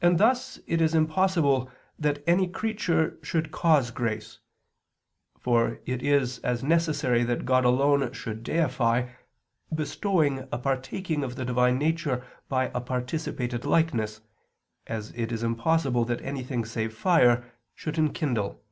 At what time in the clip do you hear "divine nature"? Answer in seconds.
11.44-12.24